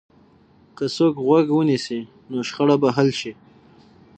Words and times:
که 0.77 0.85
څوک 0.95 1.15
غوږ 1.25 1.47
ونیسي، 1.53 1.99
نو 2.31 2.37
شخړه 2.49 2.75
به 2.81 2.89
حل 2.95 3.09
شي. 3.19 3.31